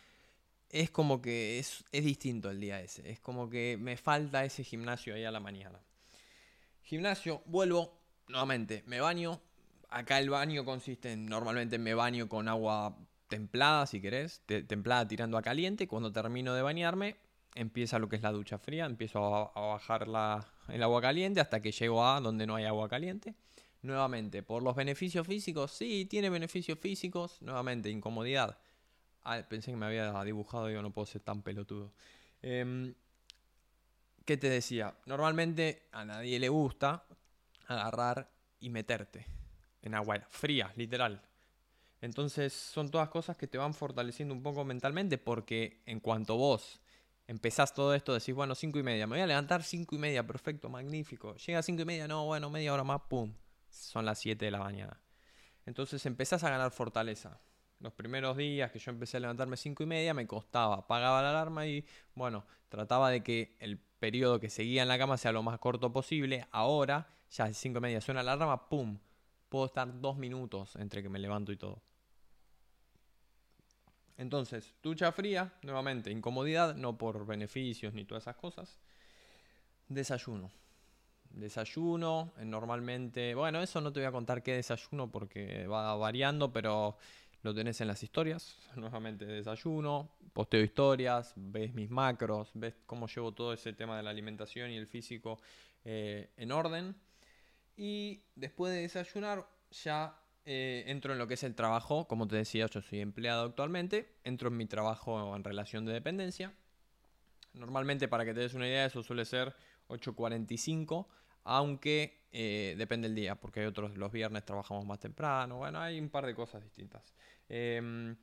es 0.71 0.91
como 0.91 1.23
que 1.23 1.59
es, 1.59 1.85
distinto 1.93 2.51
el 2.51 2.61
día 2.61 2.81
ese. 2.81 3.11
Es 3.11 3.21
como 3.21 3.49
que 3.49 3.77
me 3.81 3.97
falta 3.97 4.45
ese 4.45 4.65
gimnasio 4.65 5.15
ahí 5.15 5.25
a 5.25 5.31
la 5.31 5.41
mañana. 5.41 5.81
Gimnasio, 6.83 7.43
vuelvo, 7.47 7.99
nuevamente, 8.29 8.83
me 8.87 9.01
baño. 9.01 9.41
Acá 9.91 10.19
el 10.19 10.31
baño 10.31 10.65
consiste 10.65 11.13
en, 11.13 11.27
normalmente 11.27 11.79
me 11.79 11.95
baño 11.95 12.29
con 12.29 12.49
agua 12.49 12.97
templada, 13.29 13.87
si 13.87 14.01
querés, 14.01 14.43
templada 14.47 15.09
tirando 15.09 15.39
a 15.39 15.43
caliente. 15.43 15.89
Cuando 15.89 16.13
termino 16.13 16.55
de 16.55 16.63
bañarme, 16.63 17.17
empieza 17.55 17.99
lo 17.99 18.09
que 18.09 18.17
es 18.17 18.23
la 18.23 18.33
ducha 18.33 18.59
fría, 18.59 18.85
empiezo 18.85 19.35
a, 19.35 19.53
a 19.55 19.61
bajar 19.73 20.09
la, 20.09 20.47
el 20.69 20.83
agua 20.83 21.01
caliente 21.01 21.41
hasta 21.41 21.61
que 21.61 21.73
llego 21.73 22.07
a 22.07 22.21
donde 22.21 22.47
no 22.47 22.57
hay 22.57 22.65
agua 22.65 22.89
caliente. 22.89 23.35
Nuevamente, 23.81 24.43
por 24.43 24.63
los 24.63 24.75
beneficios 24.75 25.27
físicos, 25.27 25.73
sí, 25.73 26.05
tiene 26.07 26.31
beneficios 26.31 26.79
físicos, 26.79 27.41
nuevamente, 27.41 27.89
incomodidad 27.91 28.59
Ah, 29.31 29.43
pensé 29.47 29.71
que 29.71 29.77
me 29.77 29.85
había 29.85 30.25
dibujado, 30.25 30.69
digo, 30.69 30.81
no 30.81 30.91
puedo 30.91 31.05
ser 31.05 31.21
tan 31.21 31.43
pelotudo. 31.43 31.93
Em, 32.41 32.95
¿Qué 34.25 34.39
te 34.39 34.49
decía? 34.49 34.95
Normalmente 35.05 35.87
a 35.93 36.07
nadie 36.07 36.39
le 36.39 36.49
gusta 36.49 37.05
agarrar 37.67 38.31
y 38.59 38.71
meterte 38.71 39.27
en 39.83 39.95
agua 39.95 40.19
fría, 40.31 40.73
literal. 40.77 41.21
Entonces 42.01 42.55
son 42.55 42.91
todas 42.91 43.11
cosas 43.11 43.37
que 43.37 43.47
te 43.47 43.59
van 43.59 43.75
fortaleciendo 43.75 44.33
un 44.33 44.43
poco 44.43 44.65
mentalmente 44.65 45.19
porque 45.19 45.83
en 45.85 46.01
cuanto 46.01 46.39
vos 46.39 46.81
empezás 47.27 47.75
todo 47.75 47.95
esto, 47.95 48.15
decís, 48.15 48.35
bueno, 48.35 48.55
cinco 48.55 48.79
y 48.79 48.83
media, 48.83 49.07
me 49.07 49.17
voy 49.17 49.23
a 49.23 49.27
levantar 49.27 49.63
cinco 49.63 49.95
y 49.95 49.99
media, 49.99 50.27
perfecto, 50.27 50.71
magnífico. 50.71 51.37
Llega 51.37 51.59
a 51.59 51.63
cinco 51.63 51.83
y 51.83 51.85
media, 51.85 52.09
no, 52.09 52.25
bueno, 52.25 52.49
media 52.49 52.73
hora 52.73 52.83
más, 52.83 53.03
pum, 53.11 53.35
son 53.69 54.07
las 54.07 54.21
7 54.21 54.47
de 54.47 54.53
la 54.53 54.61
mañana. 54.61 54.99
Entonces 55.67 56.07
empezás 56.07 56.45
a 56.45 56.51
ganar 56.51 56.71
fortaleza. 56.71 57.39
Los 57.81 57.93
primeros 57.93 58.37
días 58.37 58.73
que 58.73 58.79
yo 58.79 58.91
empecé 58.91 59.19
a 59.19 59.21
levantarme 59.21 59.57
cinco 59.57 59.85
y 59.85 59.87
media 59.87 60.13
me 60.13 60.27
costaba, 60.27 60.77
apagaba 60.77 61.23
la 61.23 61.31
alarma 61.31 61.67
y 61.67 61.85
bueno, 62.15 62.45
trataba 62.69 63.11
de 63.11 63.23
que 63.23 63.57
el 63.61 63.79
periodo 63.79 64.41
que 64.41 64.51
seguía 64.51 64.83
en 64.83 64.89
la 64.89 64.99
cama 64.99 65.17
sea 65.17 65.31
lo 65.31 65.43
más 65.43 65.59
corto 65.61 65.93
posible. 65.93 66.47
Ahora, 66.51 67.07
ya 67.31 67.45
a 67.45 67.53
cinco 67.53 67.79
y 67.79 67.83
media 67.83 68.01
suena 68.01 68.23
la 68.23 68.33
alarma, 68.33 68.69
¡pum! 68.69 68.99
Puedo 69.49 69.67
estar 69.67 70.01
dos 70.01 70.17
minutos 70.17 70.75
entre 70.77 71.03
que 71.03 71.09
me 71.09 71.19
levanto 71.19 71.53
y 71.53 71.57
todo. 71.57 71.81
Entonces, 74.17 74.75
ducha 74.83 75.13
fría, 75.13 75.55
nuevamente, 75.63 76.11
incomodidad, 76.11 76.75
no 76.75 76.99
por 76.99 77.25
beneficios 77.25 77.95
ni 77.95 78.05
todas 78.05 78.25
esas 78.25 78.37
cosas. 78.37 78.81
Desayuno. 79.87 80.51
Desayuno, 81.31 82.33
eh, 82.39 82.45
normalmente, 82.45 83.35
bueno, 83.37 83.63
eso 83.63 83.81
no 83.81 83.93
te 83.93 84.01
voy 84.01 84.09
a 84.09 84.13
contar 84.13 84.43
qué 84.43 84.55
desayuno 84.55 85.09
porque 85.11 85.69
va 85.69 85.95
variando, 85.95 86.53
pero 86.53 86.97
lo 87.43 87.55
tenés 87.55 87.81
en 87.81 87.89
las 87.89 88.03
historias, 88.03 88.59
nuevamente 88.77 89.25
desayuno, 89.25 90.11
posteo 90.33 90.63
historias, 90.63 91.33
ves 91.37 91.75
mis 91.75 91.91
macros, 91.91 92.51
ves 92.55 92.75
cómo 92.87 93.07
llevo 93.07 93.33
todo 93.33 93.53
ese 93.53 93.73
tema 93.73 93.97
de 93.97 94.03
la 94.03 94.11
alimentación 94.11 94.71
y 94.71 94.77
el 94.77 94.87
físico 94.87 95.39
eh, 95.85 96.31
en 96.37 96.53
orden. 96.53 96.97
Y 97.77 98.23
después 98.35 98.73
de 98.73 98.81
desayunar 98.81 99.49
ya 99.71 100.21
eh, 100.45 100.85
entro 100.87 101.13
en 101.13 101.19
lo 101.19 101.29
que 101.29 101.35
es 101.35 101.45
el 101.45 101.55
trabajo, 101.55 102.09
como 102.09 102.27
te 102.27 102.37
decía, 102.37 102.67
yo 102.67 102.83
soy 102.83 103.01
empleado 103.01 103.45
actualmente, 103.45 104.17
entro 104.25 104.49
en 104.49 104.57
mi 104.57 104.67
trabajo 104.67 105.37
en 105.37 105.45
relación 105.45 105.85
de 105.85 105.93
dependencia. 105.93 106.53
Normalmente, 107.55 108.09
para 108.09 108.25
que 108.25 108.35
te 108.35 108.41
des 108.41 108.55
una 108.55 108.67
idea, 108.67 108.87
eso 108.87 109.03
suele 109.03 109.25
ser 109.25 109.55
8.45 109.89 111.07
aunque 111.51 112.18
eh, 112.33 112.75
depende 112.77 113.09
del 113.09 113.15
día, 113.15 113.35
porque 113.35 113.61
hay 113.61 113.67
otros, 113.67 113.97
los 113.97 114.13
viernes 114.13 114.45
trabajamos 114.45 114.85
más 114.85 115.01
temprano, 115.01 115.57
bueno, 115.57 115.81
hay 115.81 115.99
un 115.99 116.11
par 116.11 116.27
de 116.27 116.35
cosas 116.35 116.63
distintas. 116.63 117.15
Em, 117.49 118.17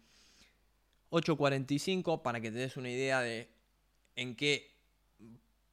8.45 1.10 2.22
para 2.22 2.42
que 2.42 2.52
te 2.52 2.58
des 2.58 2.78
una 2.78 2.90
idea 2.90 3.22
de 3.22 3.50
en 4.16 4.36
qué 4.36 4.76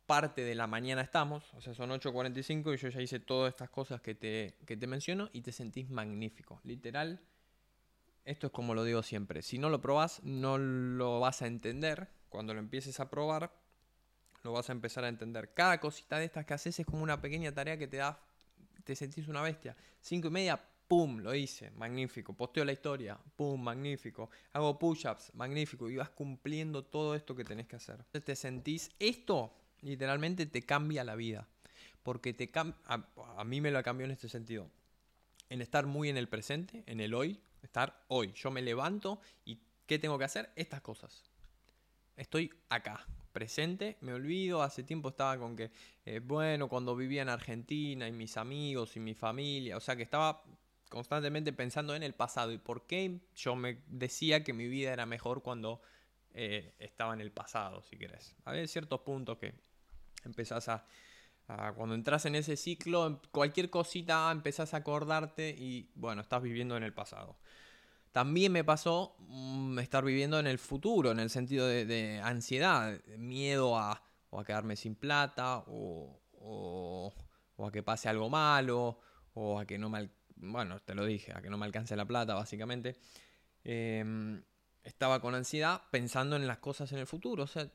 parte 0.07 0.45
de 0.45 0.55
la 0.55 0.67
mañana 0.67 1.03
estamos. 1.03 1.53
O 1.55 1.61
sea, 1.61 1.75
son 1.75 1.91
8.45 1.91 2.75
y 2.75 2.77
yo 2.77 2.89
ya 2.89 3.01
hice 3.01 3.21
todas 3.21 3.51
estas 3.53 3.71
cosas 3.71 4.01
que 4.01 4.15
te, 4.15 4.57
que 4.67 4.77
te 4.77 4.87
menciono 4.87 5.31
y 5.33 5.43
te 5.43 5.53
sentís 5.53 5.91
magnífico. 5.91 6.61
Literal, 6.65 7.21
esto 8.25 8.49
es 8.49 8.53
como 8.53 8.75
lo 8.75 8.85
digo 8.85 9.03
siempre. 9.03 9.43
Si 9.43 9.59
no 9.59 9.71
lo 9.71 9.81
probás, 9.81 10.23
no 10.23 10.59
lo 10.59 11.21
vas 11.21 11.43
a 11.43 11.47
entender. 11.47 12.09
Cuando 12.29 12.55
lo 12.55 12.61
empieces 12.61 13.01
a 13.01 13.11
probar, 13.11 13.53
lo 14.43 14.53
vas 14.53 14.69
a 14.69 14.73
empezar 14.73 15.05
a 15.05 15.09
entender. 15.09 15.53
Cada 15.55 15.79
cosita 15.81 16.19
de 16.19 16.27
estas 16.27 16.45
que 16.45 16.55
haces 16.55 16.79
es 16.79 16.87
como 16.87 17.03
una 17.03 17.21
pequeña 17.21 17.53
tarea 17.53 17.79
que 17.79 17.87
te 17.87 17.99
da, 17.99 18.21
te 18.85 18.97
sentís 18.97 19.29
una 19.29 19.43
bestia. 19.43 19.77
5 20.01 20.29
y 20.29 20.31
media, 20.31 20.61
¡pum! 20.89 21.19
Lo 21.19 21.35
hice, 21.35 21.71
magnífico. 21.73 22.35
Posteo 22.35 22.65
la 22.65 22.73
historia, 22.73 23.19
¡pum! 23.37 23.61
Magnífico. 23.63 24.31
Hago 24.53 24.79
push-ups, 24.79 25.35
magnífico. 25.35 25.89
Y 25.89 25.97
vas 25.97 26.11
cumpliendo 26.11 26.85
todo 26.85 27.15
esto 27.15 27.35
que 27.35 27.45
tenés 27.45 27.67
que 27.67 27.77
hacer. 27.77 28.05
Te 28.05 28.37
sentís, 28.37 28.91
esto 28.99 29.55
literalmente 29.81 30.47
te 30.47 30.63
cambia 30.63 31.05
la 31.05 31.15
vida. 31.15 31.49
Porque 32.03 32.33
te 32.35 32.51
a, 32.55 33.09
a 33.37 33.45
mí 33.45 33.61
me 33.61 33.71
lo 33.71 33.83
cambió 33.83 34.05
en 34.05 34.11
este 34.11 34.29
sentido. 34.29 34.69
En 35.49 35.63
estar 35.63 35.87
muy 35.87 36.09
en 36.09 36.17
el 36.17 36.29
presente, 36.29 36.83
en 36.87 37.01
el 37.01 37.15
hoy, 37.15 37.41
estar 37.63 38.05
hoy. 38.09 38.33
Yo 38.33 38.51
me 38.51 38.63
levanto 38.63 39.21
y 39.45 39.61
¿qué 39.87 39.99
tengo 39.99 40.19
que 40.19 40.25
hacer? 40.25 40.51
Estas 40.57 40.81
cosas. 40.81 41.23
Estoy 42.17 42.53
acá, 42.69 43.07
presente, 43.33 43.97
me 44.01 44.13
olvido, 44.13 44.63
hace 44.63 44.83
tiempo 44.83 45.09
estaba 45.09 45.39
con 45.39 45.57
que, 45.57 45.71
eh, 46.05 46.21
bueno, 46.23 46.69
cuando 46.69 46.95
vivía 46.95 47.23
en 47.23 47.29
Argentina 47.29 48.07
y 48.07 48.13
mis 48.13 48.37
amigos 48.37 48.97
y 48.97 49.01
mi 49.01 49.15
familia, 49.15 49.77
o 49.77 49.81
sea 49.81 49.97
que 49.97 50.03
estaba 50.03 50.45
constantemente 50.89 51.53
pensando 51.53 51.95
en 51.95 52.03
el 52.03 52.15
pasado 52.15 52.53
y 52.53 52.59
por 52.59 52.87
qué 52.87 53.21
yo 53.35 53.57
me 53.57 53.83
decía 53.87 54.45
que 54.45 54.53
mi 54.53 54.69
vida 54.69 54.93
era 54.93 55.07
mejor 55.07 55.43
cuando 55.43 55.81
eh, 56.35 56.75
estaba 56.79 57.15
en 57.15 57.21
el 57.21 57.33
pasado, 57.33 57.83
si 57.83 57.97
querés. 57.97 58.37
Hay 58.45 58.69
ciertos 58.69 59.01
puntos 59.01 59.39
que 59.39 59.55
empezás 60.25 60.69
a, 60.69 60.87
cuando 61.75 61.95
entras 61.95 62.25
en 62.27 62.35
ese 62.35 62.57
ciclo, 62.57 63.21
cualquier 63.31 63.69
cosita 63.69 64.31
empezás 64.31 64.75
a 64.75 64.79
acordarte 64.79 65.51
y 65.51 65.91
bueno, 65.95 66.23
estás 66.23 66.43
viviendo 66.43 66.77
en 66.77 66.83
el 66.83 66.95
pasado. 66.95 67.37
También 68.13 68.53
me 68.53 68.63
pasó 68.63 69.17
mm, 69.21 69.79
estar 69.79 70.05
viviendo 70.05 70.39
en 70.39 70.47
el 70.47 70.59
futuro, 70.59 71.11
en 71.11 71.19
el 71.19 71.31
sentido 71.31 71.67
de, 71.67 72.21
ansiedad, 72.23 73.01
miedo 73.17 73.79
a, 73.79 74.03
quedarme 74.47 74.77
sin 74.77 74.95
plata, 74.95 75.65
o, 75.67 77.13
a 77.59 77.71
que 77.71 77.83
pase 77.83 78.09
algo 78.09 78.29
malo, 78.29 78.99
o 79.35 79.59
a 79.59 79.65
que 79.65 79.79
no 79.79 79.89
me, 79.89 80.11
bueno, 80.37 80.81
te 80.81 80.95
lo 80.95 81.07
dije, 81.07 81.33
a 81.35 81.41
que 81.41 81.49
no 81.49 81.57
me 81.57 81.65
alcance 81.65 81.97
la 81.97 82.05
plata, 82.05 82.35
básicamente. 82.35 82.97
Em, 83.65 84.43
estaba 84.85 85.21
con 85.21 85.35
ansiedad 85.35 85.83
pensando 85.91 86.37
en 86.37 86.47
las 86.47 86.59
cosas 86.59 86.93
en 86.93 86.99
el 86.99 87.07
futuro, 87.07 87.45
o 87.45 87.47
sea, 87.47 87.71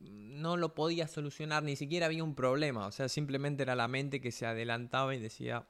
no 0.00 0.56
lo 0.56 0.74
podía 0.74 1.08
solucionar, 1.08 1.62
ni 1.62 1.76
siquiera 1.76 2.06
había 2.06 2.24
un 2.24 2.34
problema, 2.34 2.86
o 2.86 2.92
sea, 2.92 3.08
simplemente 3.08 3.62
era 3.62 3.74
la 3.74 3.88
mente 3.88 4.20
que 4.20 4.32
se 4.32 4.44
adelantaba 4.44 5.14
y 5.14 5.20
decía 5.20 5.66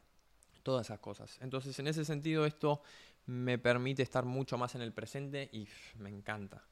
todas 0.62 0.86
esas 0.86 1.00
cosas. 1.00 1.38
Entonces, 1.40 1.78
en 1.78 1.88
ese 1.88 2.04
sentido, 2.04 2.46
esto 2.46 2.82
me 3.26 3.58
permite 3.58 4.02
estar 4.02 4.24
mucho 4.24 4.58
más 4.58 4.74
en 4.74 4.82
el 4.82 4.92
presente 4.92 5.48
y 5.52 5.68
me 5.98 6.10
encanta. 6.10 6.66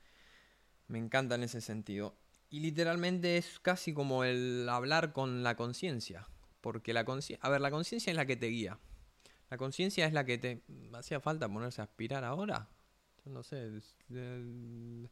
Me 0.88 0.98
encanta 0.98 1.34
en 1.34 1.42
ese 1.42 1.60
sentido. 1.60 2.16
Y 2.50 2.60
literalmente 2.60 3.36
es 3.36 3.60
casi 3.60 3.92
como 3.92 4.24
el 4.24 4.68
hablar 4.68 5.12
con 5.12 5.42
la 5.42 5.54
conciencia. 5.56 6.26
Porque 6.60 6.92
la 6.92 7.04
conciencia, 7.04 7.46
a 7.46 7.50
ver, 7.50 7.60
la 7.60 7.70
conciencia 7.70 8.10
es 8.10 8.16
la 8.16 8.26
que 8.26 8.36
te 8.36 8.46
guía. 8.46 8.78
La 9.50 9.56
conciencia 9.56 10.06
es 10.06 10.12
la 10.12 10.24
que 10.24 10.38
te... 10.38 10.62
¿Hacía 10.94 11.20
falta 11.20 11.48
ponerse 11.48 11.80
a 11.80 11.84
aspirar 11.84 12.24
ahora? 12.24 12.68
Yo 13.24 13.30
no 13.30 13.42
sé, 13.42 13.70
el, 14.10 15.08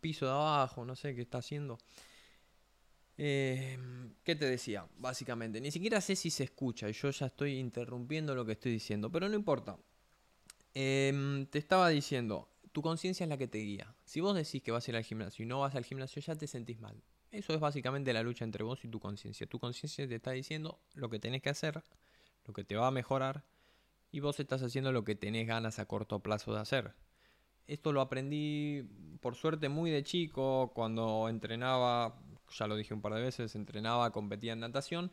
piso 0.00 0.26
de 0.26 0.32
abajo, 0.32 0.84
no 0.84 0.94
sé 0.94 1.14
qué 1.14 1.22
está 1.22 1.38
haciendo. 1.38 1.78
Eh, 3.16 3.78
¿Qué 4.22 4.36
te 4.36 4.44
decía? 4.44 4.86
Básicamente, 4.96 5.60
ni 5.60 5.70
siquiera 5.70 6.00
sé 6.00 6.14
si 6.14 6.30
se 6.30 6.44
escucha 6.44 6.88
y 6.88 6.92
yo 6.92 7.10
ya 7.10 7.26
estoy 7.26 7.58
interrumpiendo 7.58 8.34
lo 8.34 8.44
que 8.44 8.52
estoy 8.52 8.72
diciendo, 8.72 9.10
pero 9.10 9.28
no 9.28 9.34
importa. 9.34 9.76
Em, 10.80 11.46
te 11.46 11.58
estaba 11.58 11.88
diciendo, 11.88 12.48
tu 12.70 12.82
conciencia 12.82 13.24
es 13.24 13.28
la 13.28 13.36
que 13.36 13.48
te 13.48 13.58
guía. 13.58 13.96
Si 14.04 14.20
vos 14.20 14.36
decís 14.36 14.62
que 14.62 14.70
vas 14.70 14.86
a 14.86 14.90
ir 14.92 14.96
al 14.96 15.02
gimnasio 15.02 15.42
y 15.42 15.46
no 15.46 15.58
vas 15.58 15.74
al 15.74 15.84
gimnasio, 15.84 16.22
ya 16.22 16.36
te 16.36 16.46
sentís 16.46 16.78
mal. 16.78 17.02
Eso 17.32 17.52
es 17.52 17.58
básicamente 17.58 18.12
la 18.12 18.22
lucha 18.22 18.44
entre 18.44 18.62
vos 18.62 18.84
y 18.84 18.88
tu 18.88 19.00
conciencia. 19.00 19.48
Tu 19.48 19.58
conciencia 19.58 20.06
te 20.06 20.14
está 20.14 20.30
diciendo 20.30 20.78
lo 20.94 21.10
que 21.10 21.18
tenés 21.18 21.42
que 21.42 21.48
hacer, 21.48 21.82
lo 22.44 22.54
que 22.54 22.62
te 22.62 22.76
va 22.76 22.86
a 22.86 22.90
mejorar, 22.92 23.44
y 24.12 24.20
vos 24.20 24.38
estás 24.38 24.62
haciendo 24.62 24.92
lo 24.92 25.02
que 25.02 25.16
tenés 25.16 25.48
ganas 25.48 25.80
a 25.80 25.86
corto 25.86 26.20
plazo 26.20 26.54
de 26.54 26.60
hacer. 26.60 26.94
Esto 27.66 27.92
lo 27.92 28.00
aprendí, 28.00 28.84
por 29.20 29.34
suerte, 29.34 29.68
muy 29.68 29.90
de 29.90 30.04
chico, 30.04 30.70
cuando 30.76 31.28
entrenaba, 31.28 32.22
ya 32.56 32.68
lo 32.68 32.76
dije 32.76 32.94
un 32.94 33.02
par 33.02 33.14
de 33.14 33.22
veces, 33.22 33.56
entrenaba, 33.56 34.12
competía 34.12 34.52
en 34.52 34.60
natación. 34.60 35.10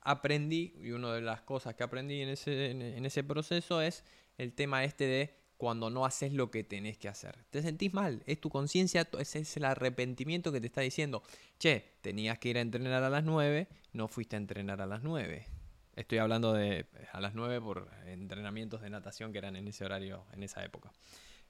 Aprendí, 0.00 0.76
y 0.80 0.92
una 0.92 1.12
de 1.12 1.22
las 1.22 1.42
cosas 1.42 1.74
que 1.74 1.82
aprendí 1.82 2.20
en 2.20 2.28
ese, 2.28 2.70
en 2.70 3.04
ese 3.04 3.24
proceso 3.24 3.80
es 3.80 4.04
el 4.38 4.52
tema 4.54 4.84
este 4.84 5.06
de 5.06 5.42
cuando 5.56 5.90
no 5.90 6.04
haces 6.04 6.32
lo 6.32 6.50
que 6.50 6.64
tenés 6.64 6.98
que 6.98 7.08
hacer. 7.08 7.38
Te 7.50 7.62
sentís 7.62 7.94
mal, 7.94 8.22
es 8.26 8.40
tu 8.40 8.50
conciencia, 8.50 9.08
ese 9.18 9.38
es 9.38 9.56
el 9.56 9.64
arrepentimiento 9.64 10.50
que 10.50 10.60
te 10.60 10.66
está 10.66 10.80
diciendo, 10.80 11.22
che, 11.58 11.84
tenías 12.00 12.38
que 12.40 12.48
ir 12.48 12.58
a 12.58 12.62
entrenar 12.62 13.04
a 13.04 13.10
las 13.10 13.22
9, 13.22 13.68
no 13.92 14.08
fuiste 14.08 14.34
a 14.34 14.38
entrenar 14.38 14.80
a 14.80 14.86
las 14.86 15.02
9. 15.04 15.46
Estoy 15.94 16.18
hablando 16.18 16.52
de 16.52 16.86
a 17.12 17.20
las 17.20 17.34
9 17.34 17.60
por 17.60 17.88
entrenamientos 18.06 18.80
de 18.80 18.90
natación 18.90 19.30
que 19.30 19.38
eran 19.38 19.54
en 19.54 19.68
ese 19.68 19.84
horario, 19.84 20.24
en 20.32 20.42
esa 20.42 20.64
época. 20.64 20.90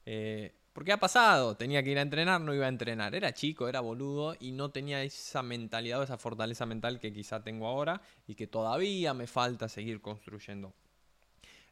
Eh, 0.05 0.53
¿Por 0.73 0.83
qué 0.83 0.91
ha 0.91 0.99
pasado? 0.99 1.55
Tenía 1.55 1.81
que 1.81 1.91
ir 1.91 1.99
a 1.99 2.01
entrenar, 2.01 2.41
no 2.41 2.53
iba 2.53 2.65
a 2.65 2.69
entrenar. 2.69 3.15
Era 3.15 3.33
chico, 3.33 3.67
era 3.69 3.79
boludo 3.79 4.35
y 4.39 4.51
no 4.51 4.71
tenía 4.71 5.03
esa 5.03 5.43
mentalidad 5.43 5.99
o 5.99 6.03
esa 6.03 6.17
fortaleza 6.17 6.65
mental 6.65 6.99
que 6.99 7.13
quizá 7.13 7.43
tengo 7.43 7.67
ahora 7.67 8.01
y 8.27 8.35
que 8.35 8.47
todavía 8.47 9.13
me 9.13 9.27
falta 9.27 9.69
seguir 9.69 10.01
construyendo. 10.01 10.73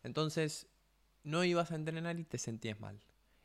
Entonces, 0.03 0.67
no 1.23 1.43
ibas 1.43 1.71
a 1.71 1.75
entrenar 1.75 2.19
y 2.19 2.23
te 2.23 2.37
sentías 2.37 2.79
mal. 2.79 2.99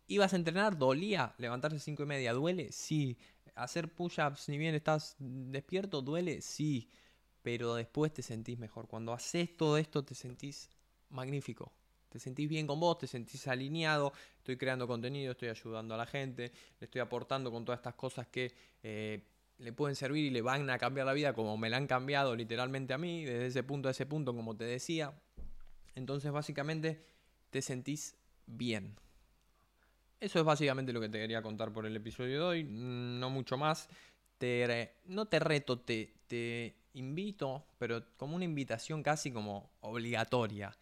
Ibas 0.07 0.33
a 0.33 0.37
entrenar, 0.37 0.79
dolía. 0.79 1.35
Levantarse 1.39 1.79
cinco 1.79 2.05
y 2.05 2.07
media, 2.07 2.33
¿duele? 2.33 2.71
Sí. 2.73 3.19
Hacer 3.55 3.93
push-ups, 3.93 4.49
ni 4.49 4.59
bien 4.59 4.75
estás 4.75 5.17
despierto, 5.19 6.03
¿duele? 6.03 6.41
Sí. 6.41 6.91
Pero 7.43 7.75
después 7.75 8.13
te 8.13 8.23
sentís 8.23 8.59
mejor. 8.59 8.87
Cuando 8.87 9.13
haces 9.13 9.57
todo 9.57 9.79
esto, 9.79 10.05
te 10.05 10.15
sentís 10.15 10.71
magnífico. 11.11 11.73
Te 12.09 12.21
sentís 12.21 12.49
bien 12.49 12.67
con 12.67 12.81
vos, 12.81 12.99
te 12.99 13.07
sentís 13.07 13.47
alineado. 13.49 14.13
Estoy 14.39 14.57
creando 14.57 14.87
contenido, 14.87 15.33
estoy 15.33 15.49
ayudando 15.49 15.95
a 15.95 15.99
la 15.99 16.07
gente, 16.07 16.53
le 16.81 16.85
estoy 16.85 17.01
aportando 17.01 17.51
con 17.51 17.65
todas 17.65 17.79
estas 17.79 17.95
cosas 17.95 18.29
que 18.29 18.55
eh, 18.83 19.23
le 19.59 19.73
pueden 19.73 19.97
servir 19.97 20.25
y 20.25 20.31
le 20.31 20.43
van 20.43 20.69
a 20.71 20.79
cambiar 20.79 21.07
la 21.07 21.13
vida 21.13 21.33
como 21.33 21.57
me 21.57 21.69
la 21.69 21.79
han 21.79 21.87
cambiado 21.87 22.35
literalmente 22.37 22.95
a 22.95 22.99
mí, 22.99 23.25
desde 23.25 23.47
ese 23.47 23.63
punto 23.63 23.89
a 23.89 23.91
ese 23.91 24.07
punto, 24.07 24.35
como 24.35 24.57
te 24.57 24.65
decía. 24.65 25.13
Entonces, 25.95 26.31
básicamente 26.31 27.05
te 27.51 27.63
sentís 27.63 28.17
bien. 28.47 28.97
Eso 30.21 30.39
es 30.39 30.45
básicamente 30.45 30.93
lo 30.93 31.01
que 31.01 31.09
te 31.09 31.19
quería 31.19 31.43
contar 31.43 31.73
por 31.73 31.87
el 31.87 31.95
episodio 31.97 32.39
de 32.39 32.41
hoy, 32.41 32.65
no 32.65 33.31
mucho 33.31 33.57
más. 33.57 33.89
Te, 34.39 34.97
no 35.05 35.27
te 35.27 35.39
reto, 35.39 35.79
te, 35.81 36.15
te 36.27 36.77
invito, 36.95 37.67
pero 37.79 38.03
como 38.17 38.37
una 38.37 38.45
invitación 38.45 39.03
casi 39.03 39.31
como 39.31 39.71
obligatoria, 39.81 40.77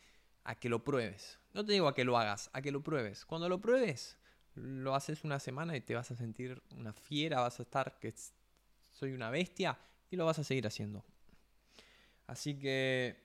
a 0.45 0.55
que 0.55 0.69
lo 0.69 0.85
pruebes. 0.85 1.39
No 1.53 1.65
te 1.65 1.73
digo 1.73 1.89
a 1.89 1.95
que 1.95 2.05
lo 2.05 2.19
hagas, 2.19 2.51
a 2.53 2.63
que 2.63 2.71
lo 2.71 2.83
pruebes. 2.83 3.25
Cuando 3.25 3.49
lo 3.49 3.61
pruebes, 3.61 4.19
lo 4.55 4.95
haces 4.95 5.25
una 5.25 5.41
semana 5.41 5.77
y 5.77 5.81
te 5.81 5.95
vas 5.95 6.11
a 6.11 6.17
sentir 6.17 6.63
una 6.71 6.93
fiera, 6.93 7.41
vas 7.41 7.59
a 7.59 7.63
estar 7.63 7.99
que 7.99 8.15
soy 8.93 9.13
una 9.13 9.31
bestia 9.31 9.79
y 10.11 10.17
lo 10.17 10.27
vas 10.27 10.39
a 10.39 10.45
seguir 10.45 10.67
haciendo. 10.67 11.05
Así 12.27 12.59
que 12.59 13.24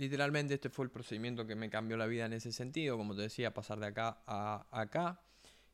literalmente 0.00 0.54
este 0.54 0.70
fue 0.70 0.86
el 0.86 0.90
procedimiento 0.90 1.46
que 1.46 1.54
me 1.54 1.68
cambió 1.68 1.98
la 1.98 2.06
vida 2.06 2.24
en 2.24 2.32
ese 2.32 2.52
sentido, 2.52 2.96
como 2.96 3.14
te 3.14 3.20
decía, 3.20 3.52
pasar 3.52 3.78
de 3.80 3.86
acá 3.86 4.22
a 4.26 4.66
acá, 4.70 5.20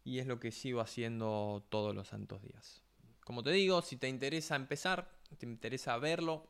y 0.03 0.19
es 0.19 0.27
lo 0.27 0.41
que 0.41 0.51
sigo 0.51 0.81
haciendo 0.81 1.65
todos 1.69 1.95
los 1.95 2.09
santos 2.09 2.43
días. 2.43 2.83
Como 3.25 3.45
te 3.45 3.53
digo, 3.53 3.83
si 3.83 3.97
te 3.97 4.09
interesa 4.09 4.57
empezar, 4.57 5.13
te 5.39 5.47
interesa 5.47 5.97
verlo, 5.99 6.49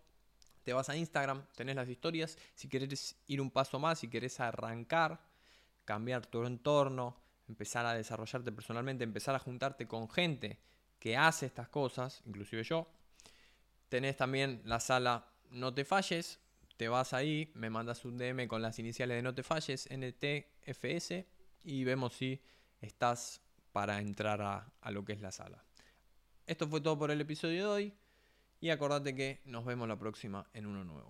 te 0.62 0.73
vas 0.73 0.88
a 0.88 0.97
Instagram, 0.97 1.45
tenés 1.54 1.76
las 1.76 1.88
historias, 1.88 2.38
si 2.54 2.66
querés 2.66 3.16
ir 3.26 3.42
un 3.42 3.50
paso 3.50 3.78
más, 3.78 3.99
si 3.99 4.09
querés 4.09 4.40
arrancar, 4.40 5.21
cambiar 5.85 6.25
tu 6.25 6.45
entorno, 6.47 7.21
empezar 7.47 7.85
a 7.85 7.92
desarrollarte 7.92 8.52
personalmente, 8.52 9.04
empezar 9.04 9.35
a 9.35 9.38
juntarte 9.38 9.87
con 9.87 10.09
gente 10.09 10.59
que 10.99 11.14
hace 11.14 11.45
estas 11.45 11.68
cosas, 11.68 12.23
inclusive 12.25 12.64
yo, 12.64 12.88
tenés 13.90 14.16
también 14.16 14.62
la 14.64 14.80
sala 14.80 15.28
No 15.50 15.75
te 15.75 15.85
falles, 15.85 16.40
te 16.76 16.88
vas 16.88 17.12
ahí, 17.12 17.50
me 17.54 17.71
mandas 17.71 18.04
un 18.04 18.18
DM 18.18 18.47
con 18.49 18.62
las 18.62 18.78
iniciales 18.78 19.16
de 19.16 19.23
no 19.23 19.35
te 19.35 19.42
falles, 19.42 19.88
NTFS, 19.90 21.25
y 21.64 21.85
vemos 21.85 22.14
si 22.14 22.40
estás 22.80 23.40
para 23.73 24.00
entrar 24.00 24.40
a, 24.40 24.90
lo 24.90 25.04
que 25.04 25.12
es 25.12 25.21
la 25.21 25.33
sala. 25.33 25.62
Esto 26.47 26.68
fue 26.68 26.80
todo 26.80 26.99
por 26.99 27.11
el 27.11 27.21
episodio 27.21 27.64
de 27.64 27.66
hoy 27.66 27.95
y 28.61 28.71
acordate 28.71 29.14
que 29.14 29.42
nos 29.45 29.64
vemos 29.64 29.88
la 29.88 29.99
próxima 29.99 30.49
en 30.54 30.66
uno 30.66 30.85
nuevo. 30.85 31.04